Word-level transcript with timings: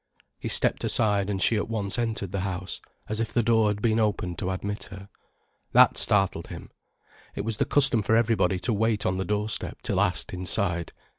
He 0.39 0.49
stepped 0.49 0.83
aside 0.83 1.29
and 1.29 1.39
she 1.39 1.57
at 1.57 1.69
once 1.69 1.99
entered 1.99 2.31
the 2.31 2.39
house, 2.39 2.81
as 3.07 3.19
if 3.19 3.31
the 3.31 3.43
door 3.43 3.67
had 3.67 3.83
been 3.83 3.99
opened 3.99 4.39
to 4.39 4.49
admit 4.49 4.85
her. 4.85 5.09
That 5.73 5.95
startled 5.95 6.47
him. 6.47 6.71
It 7.35 7.45
was 7.45 7.57
the 7.57 7.65
custom 7.65 8.01
for 8.01 8.15
everybody 8.15 8.57
to 8.61 8.73
wait 8.73 9.05
on 9.05 9.17
the 9.19 9.25
doorstep 9.25 9.83
till 9.83 10.01
asked 10.01 10.33
inside. 10.33 10.91